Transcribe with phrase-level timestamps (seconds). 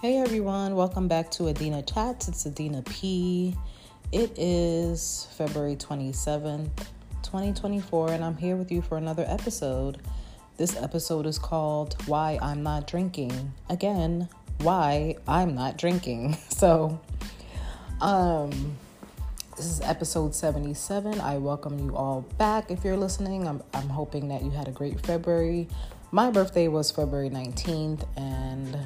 [0.00, 2.28] Hey everyone, welcome back to Adina Chats.
[2.28, 3.56] It's Adina P.
[4.12, 6.70] It is February 27th,
[7.24, 10.00] 2024, and I'm here with you for another episode.
[10.56, 13.52] This episode is called Why I'm Not Drinking.
[13.68, 16.36] Again, why I'm not drinking.
[16.48, 17.00] So,
[18.00, 18.76] um,
[19.56, 21.20] this is episode 77.
[21.20, 23.48] I welcome you all back if you're listening.
[23.48, 25.66] I'm, I'm hoping that you had a great February.
[26.12, 28.78] My birthday was February 19th, and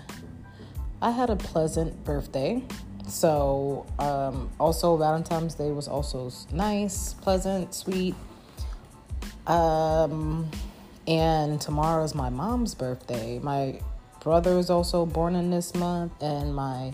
[1.03, 2.63] I had a pleasant birthday.
[3.09, 8.15] So, um, also Valentine's Day was also nice, pleasant, sweet.
[9.49, 10.49] Um,
[11.09, 13.41] and tomorrow is my mom's birthday.
[13.41, 13.81] My
[14.23, 16.93] brother is also born in this month, and my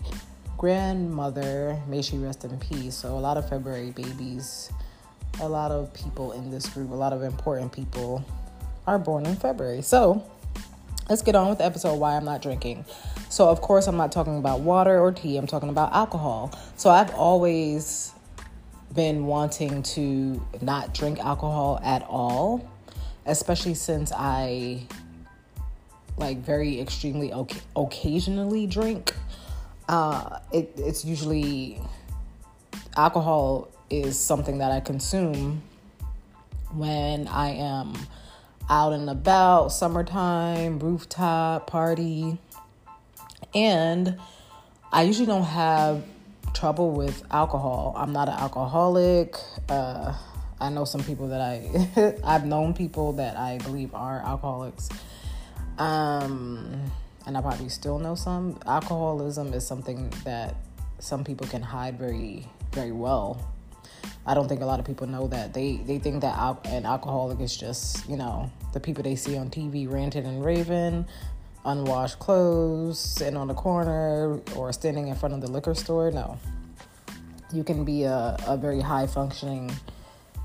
[0.57, 2.95] grandmother, may she rest in peace.
[2.95, 4.71] So, a lot of February babies,
[5.39, 8.25] a lot of people in this group, a lot of important people
[8.87, 9.83] are born in February.
[9.83, 10.23] So,
[11.09, 12.85] let's get on with the episode why I'm not drinking.
[13.29, 16.51] So, of course, I'm not talking about water or tea, I'm talking about alcohol.
[16.77, 18.13] So, I've always
[18.93, 22.67] been wanting to not drink alcohol at all,
[23.25, 24.81] especially since I
[26.17, 27.31] like very extremely
[27.75, 29.13] occasionally drink.
[29.87, 31.79] Uh, it, it's usually
[32.97, 35.63] alcohol is something that I consume
[36.73, 37.93] when I am
[38.69, 42.37] out and about, summertime, rooftop party,
[43.53, 44.17] and
[44.91, 46.03] I usually don't have
[46.53, 47.93] trouble with alcohol.
[47.97, 49.35] I'm not an alcoholic.
[49.67, 50.13] Uh,
[50.59, 54.89] I know some people that I I've known people that I believe are alcoholics.
[55.77, 56.91] Um,
[57.25, 58.59] and I probably still know some.
[58.65, 60.55] Alcoholism is something that
[60.99, 63.53] some people can hide very very well.
[64.29, 65.55] I don't think a lot of people know that.
[65.55, 69.35] They they think that al- an alcoholic is just, you know, the people they see
[69.35, 71.07] on TV ranting and raving,
[71.65, 76.11] unwashed clothes, sitting on the corner, or standing in front of the liquor store.
[76.11, 76.37] No.
[77.51, 79.71] You can be a, a very high functioning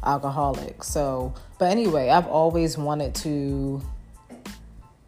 [0.03, 0.83] alcoholic.
[0.83, 3.83] So, but anyway, I've always wanted to,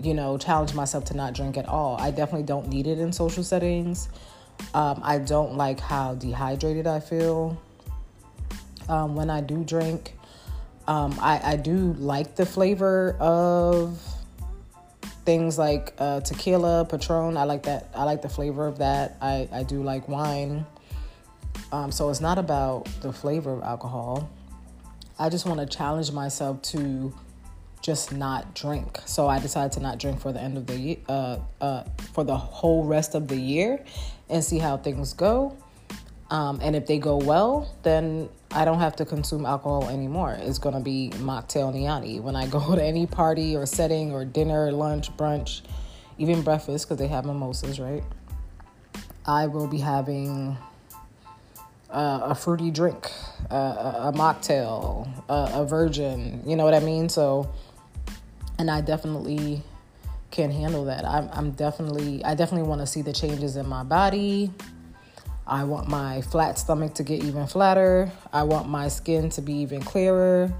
[0.03, 1.97] you know, challenge myself to not drink at all.
[1.98, 4.10] I definitely don't need it in social settings.
[4.75, 7.58] Um, I don't like how dehydrated I feel
[8.88, 10.12] um, when I do drink.
[10.88, 14.00] Um, I, I do like the flavor of
[15.24, 17.36] things like uh, tequila, Patron.
[17.36, 17.91] I like that.
[17.94, 19.16] I like the flavor of that.
[19.20, 20.64] I, I do like wine.
[21.72, 24.30] Um, so it's not about the flavor of alcohol.
[25.19, 27.12] I just want to challenge myself to
[27.82, 29.00] just not drink.
[29.06, 32.25] So I decided to not drink for the end of the year, uh, uh, for
[32.25, 33.84] the whole rest of the year,
[34.28, 35.56] and see how things go.
[36.31, 40.37] Um, and if they go well, then I don't have to consume alcohol anymore.
[40.41, 42.20] It's gonna be mocktail niani.
[42.20, 45.62] When I go to any party or setting or dinner, lunch, brunch,
[46.19, 48.03] even breakfast, because they have mimosas, right?
[49.25, 50.56] I will be having
[51.91, 53.10] uh, a fruity drink,
[53.50, 56.43] uh, a, mocktail, a virgin.
[56.47, 57.08] You know what I mean?
[57.08, 57.53] So,
[58.58, 59.62] and I definitely
[60.31, 61.04] can handle that.
[61.04, 64.50] I'm, I'm definitely, I definitely want to see the changes in my body.
[65.46, 68.10] I want my flat stomach to get even flatter.
[68.32, 70.52] I want my skin to be even clearer.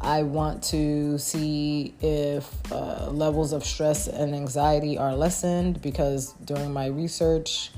[0.00, 6.72] I want to see if uh, levels of stress and anxiety are lessened because during
[6.72, 7.72] my research,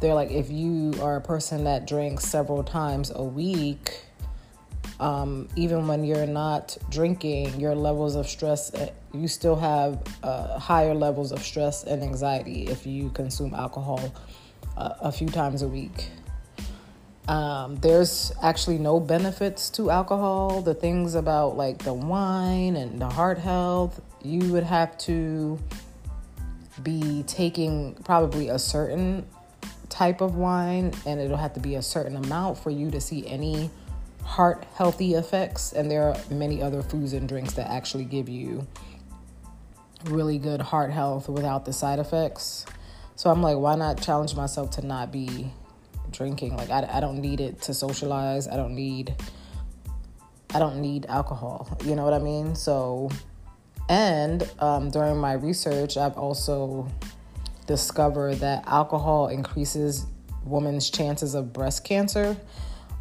[0.00, 4.04] they're like, if you are a person that drinks several times a week,
[5.00, 10.60] um, even when you're not drinking, your levels of stress, eh, you still have uh,
[10.60, 14.12] higher levels of stress and anxiety if you consume alcohol
[14.76, 16.10] a, few times a week.
[17.28, 20.60] Um, there's actually no benefits to alcohol.
[20.60, 25.58] The things about like the wine and the heart health, you would have to
[26.82, 29.26] be taking probably a certain
[29.88, 33.26] type of wine and it'll have to be a certain amount for you to see
[33.26, 33.70] any
[34.22, 35.72] heart healthy effects.
[35.72, 38.66] And there are many other foods and drinks that actually give you
[40.04, 42.66] really good heart health without the side effects.
[43.24, 45.50] So I'm like, why not challenge myself to not be
[46.10, 46.58] drinking?
[46.58, 48.46] Like, I, I don't need it to socialize.
[48.46, 49.14] I don't need,
[50.52, 51.74] I don't need alcohol.
[51.86, 52.54] You know what I mean?
[52.54, 53.08] So,
[53.88, 56.86] and um, during my research, I've also
[57.66, 60.04] discovered that alcohol increases
[60.44, 62.36] women's chances of breast cancer.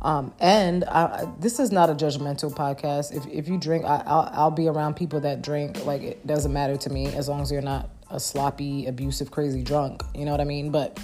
[0.01, 3.13] Um, and I, this is not a judgmental podcast.
[3.13, 5.85] If, if you drink, I, will I'll be around people that drink.
[5.85, 9.63] Like, it doesn't matter to me as long as you're not a sloppy, abusive, crazy
[9.63, 10.03] drunk.
[10.15, 10.71] You know what I mean?
[10.71, 10.99] But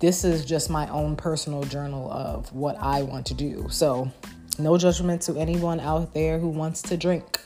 [0.00, 3.68] this is just my own personal journal of what I want to do.
[3.70, 4.10] So,
[4.58, 7.40] no judgment to anyone out there who wants to drink.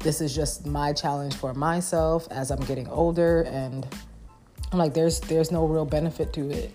[0.00, 3.86] This is just my challenge for myself as I'm getting older and
[4.70, 6.70] I'm like, there's there's no real benefit to it.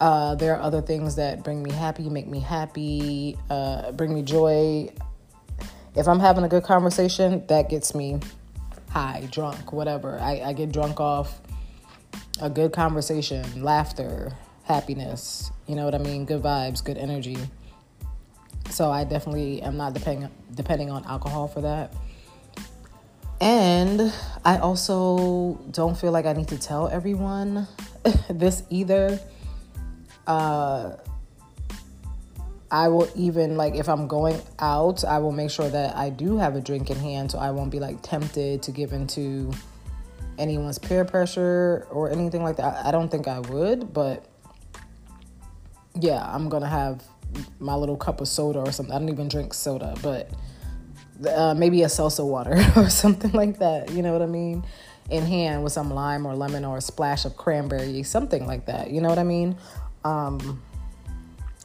[0.00, 4.22] Uh, there are other things that bring me happy, make me happy, uh, bring me
[4.22, 4.90] joy.
[5.94, 8.20] If I'm having a good conversation, that gets me
[8.90, 10.18] high, drunk, whatever.
[10.18, 11.40] I, I get drunk off
[12.40, 14.32] a good conversation, laughter,
[14.64, 15.50] happiness.
[15.66, 16.24] You know what I mean?
[16.24, 17.38] Good vibes, good energy.
[18.70, 21.94] So I definitely am not depending depending on alcohol for that.
[23.40, 24.12] And
[24.44, 27.66] I also don't feel like I need to tell everyone
[28.30, 29.18] this either.
[30.26, 30.96] Uh,
[32.70, 36.38] I will even like if I'm going out, I will make sure that I do
[36.38, 39.52] have a drink in hand so I won't be like tempted to give into
[40.38, 42.86] anyone's peer pressure or anything like that.
[42.86, 44.24] I don't think I would, but
[45.98, 47.02] yeah, I'm gonna have
[47.58, 48.94] my little cup of soda or something.
[48.94, 50.30] I don't even drink soda, but
[51.28, 53.90] uh, maybe a salsa water or something like that.
[53.90, 54.64] You know what I mean?
[55.10, 58.90] In hand with some lime or lemon or a splash of cranberry, something like that.
[58.90, 59.56] You know what I mean?
[60.04, 60.62] Um,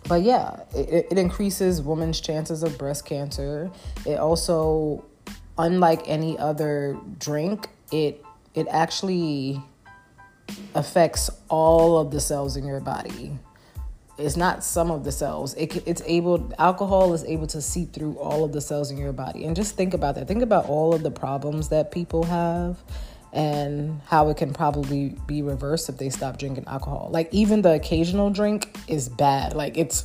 [0.08, 3.72] but yeah, it, it increases women's chances of breast cancer.
[4.06, 5.04] It also,
[5.58, 8.24] unlike any other drink, it
[8.54, 9.62] it actually
[10.76, 13.38] affects all of the cells in your body.
[14.18, 15.54] It's not some of the cells.
[15.56, 19.12] It, it's able alcohol is able to seep through all of the cells in your
[19.12, 19.44] body.
[19.44, 20.28] And just think about that.
[20.28, 22.78] Think about all of the problems that people have
[23.36, 27.10] and how it can probably be reversed if they stop drinking alcohol.
[27.12, 29.54] Like even the occasional drink is bad.
[29.54, 30.04] Like it's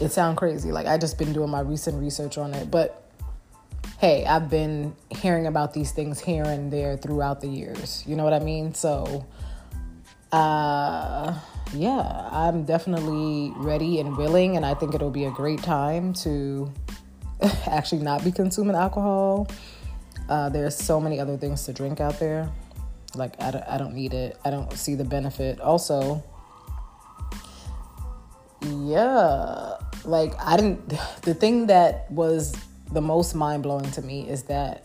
[0.00, 0.72] it sounds crazy.
[0.72, 3.02] Like I just been doing my recent research on it, but
[3.98, 8.02] hey, I've been hearing about these things here and there throughout the years.
[8.06, 8.74] You know what I mean?
[8.74, 9.26] So,
[10.32, 11.38] uh,
[11.74, 16.72] yeah, I'm definitely ready and willing, and I think it'll be a great time to
[17.66, 19.46] actually not be consuming alcohol.
[20.28, 22.50] Uh, there's so many other things to drink out there.
[23.14, 25.60] Like, I don't, I don't need it, I don't see the benefit.
[25.60, 26.22] Also,
[28.62, 29.74] yeah,
[30.04, 30.88] like, I didn't,
[31.22, 32.54] the thing that was
[32.92, 34.84] the most mind blowing to me is that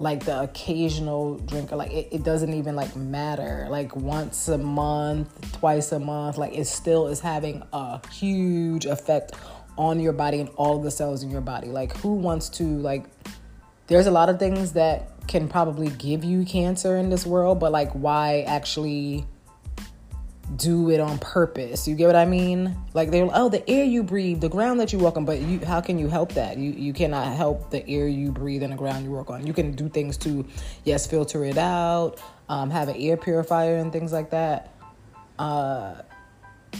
[0.00, 5.52] like the occasional drinker like it, it doesn't even like matter like once a month
[5.58, 9.32] twice a month like it still is having a huge effect
[9.76, 13.04] on your body and all the cells in your body like who wants to like
[13.88, 17.72] there's a lot of things that can probably give you cancer in this world but
[17.72, 19.26] like why actually
[20.56, 21.86] do it on purpose.
[21.86, 22.76] You get what I mean?
[22.94, 25.60] Like they're oh the air you breathe, the ground that you walk on, but you
[25.60, 26.56] how can you help that?
[26.56, 29.46] You you cannot help the air you breathe and the ground you walk on.
[29.46, 30.46] You can do things to
[30.84, 34.74] yes filter it out, um, have an air purifier and things like that.
[35.38, 36.02] Uh,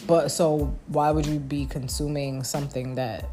[0.06, 3.28] but so why would you be consuming something that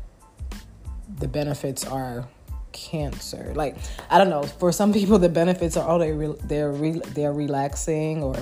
[1.20, 2.28] the benefits are
[2.76, 3.54] cancer?
[3.56, 3.78] Like
[4.12, 4.44] I don't know.
[4.44, 8.36] For some people, the benefits are oh they re- they're re- they're relaxing or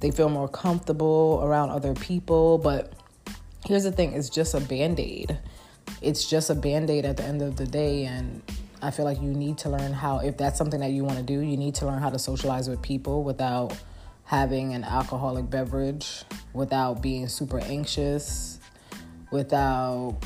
[0.00, 2.58] they feel more comfortable around other people.
[2.58, 2.92] But
[3.66, 5.38] here's the thing it's just a band aid.
[6.02, 8.04] It's just a band aid at the end of the day.
[8.04, 8.42] And
[8.82, 11.22] I feel like you need to learn how, if that's something that you want to
[11.22, 13.76] do, you need to learn how to socialize with people without
[14.24, 18.58] having an alcoholic beverage, without being super anxious,
[19.30, 20.18] without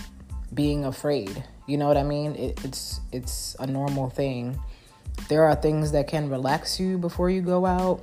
[0.52, 1.44] being afraid.
[1.66, 2.34] You know what I mean?
[2.36, 4.58] It, it's it's a normal thing.
[5.28, 8.02] There are things that can relax you before you go out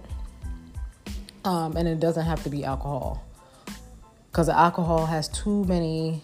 [1.48, 3.24] um, and it doesn't have to be alcohol
[4.29, 6.21] because alcohol has too many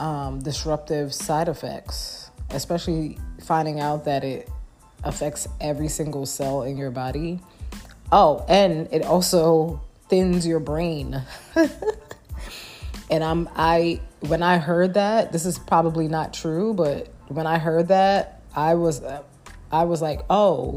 [0.00, 4.50] um, disruptive side effects, especially finding out that it
[5.04, 7.38] affects every single cell in your body.
[8.10, 11.22] Oh, and it also thins your brain.
[13.10, 17.58] and I'm I when I heard that, this is probably not true, but when I
[17.58, 19.02] heard that, I was
[19.70, 20.76] I was like, "Oh,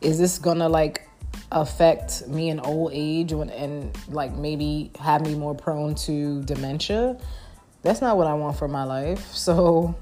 [0.00, 1.08] is this going to like
[1.54, 7.16] affect me in old age when, and like maybe have me more prone to dementia.
[7.82, 9.32] That's not what I want for my life.
[9.34, 9.94] So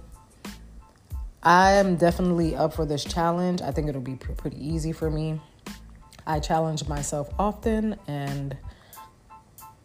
[1.42, 3.60] I am definitely up for this challenge.
[3.62, 5.40] I think it'll be pr- pretty easy for me.
[6.24, 8.56] I challenge myself often and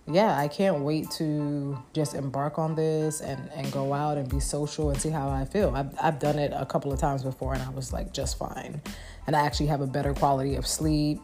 [0.09, 4.39] yeah, I can't wait to just embark on this and, and go out and be
[4.39, 5.73] social and see how I feel.
[5.75, 8.81] I've, I've done it a couple of times before and I was like just fine.
[9.25, 11.19] And I actually have a better quality of sleep.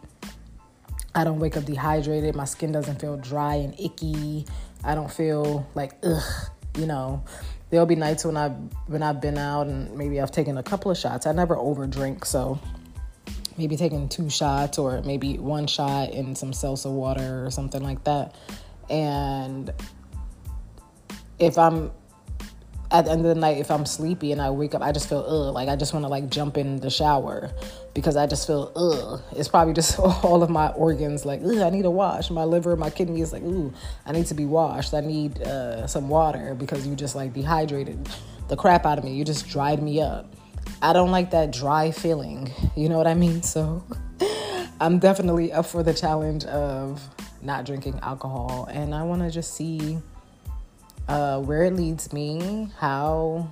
[1.16, 2.36] I don't wake up dehydrated.
[2.36, 4.46] My skin doesn't feel dry and icky.
[4.84, 7.24] I don't feel like ugh, you know.
[7.70, 8.50] There'll be nights when I
[8.88, 11.26] when I've been out and maybe I've taken a couple of shots.
[11.26, 12.60] I never overdrink, so
[13.58, 18.04] maybe taking two shots or maybe one shot in some salsa water or something like
[18.04, 18.36] that.
[18.90, 19.72] And
[21.40, 21.92] if I'm
[22.94, 25.10] at the end of the night, if I'm sleepy and I wake up, I just
[25.10, 27.52] feel ugh, like I just want to like jump in the shower
[27.96, 29.22] because I just feel ugh.
[29.36, 32.30] It's probably just all of my organs like ugh, I need to wash.
[32.30, 33.74] My liver, my kidneys like ooh,
[34.06, 34.94] I need to be washed.
[34.94, 38.08] I need uh, some water because you just like dehydrated
[38.48, 39.16] the crap out of me.
[39.16, 40.32] You just dried me up.
[40.82, 42.52] I don't like that dry feeling.
[42.76, 43.42] You know what I mean?
[43.42, 43.84] So
[44.80, 47.02] I'm definitely up for the challenge of
[47.44, 50.00] not drinking alcohol, and I want to just see
[51.08, 53.52] uh, where it leads me, how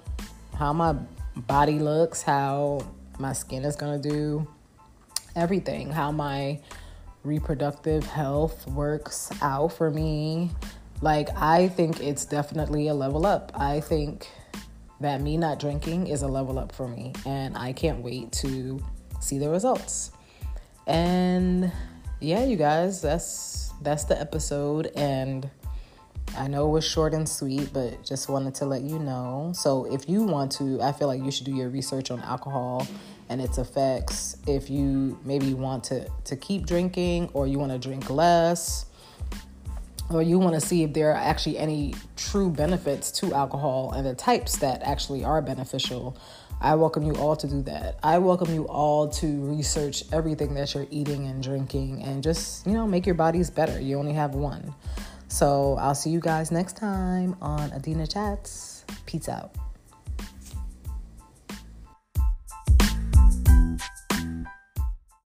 [0.55, 0.95] how my
[1.35, 2.85] body looks, how
[3.19, 4.47] my skin is gonna do,
[5.35, 6.59] everything, how my
[7.23, 10.51] reproductive health works out for me.
[11.01, 13.51] Like I think it's definitely a level up.
[13.55, 14.29] I think
[14.99, 18.81] that me not drinking is a level up for me, and I can't wait to
[19.19, 20.11] see the results.
[20.87, 21.71] And
[22.19, 25.49] yeah, you guys, that's that's the episode and
[26.37, 29.51] I know it was short and sweet, but just wanted to let you know.
[29.53, 32.87] So, if you want to, I feel like you should do your research on alcohol
[33.27, 34.37] and its effects.
[34.47, 38.85] If you maybe want to, to keep drinking or you want to drink less,
[40.09, 44.05] or you want to see if there are actually any true benefits to alcohol and
[44.05, 46.17] the types that actually are beneficial,
[46.59, 47.97] I welcome you all to do that.
[48.03, 52.73] I welcome you all to research everything that you're eating and drinking and just, you
[52.73, 53.79] know, make your bodies better.
[53.79, 54.73] You only have one.
[55.27, 58.85] So I'll see you guys next time on Adina Chats.
[59.05, 59.55] Peace out.